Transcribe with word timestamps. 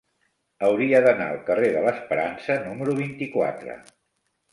Hauria 0.67 1.01
d'anar 1.07 1.27
al 1.33 1.37
carrer 1.49 1.69
de 1.75 1.83
l'Esperança 1.87 2.57
número 2.63 2.97
vint-i-quatre. 3.01 3.77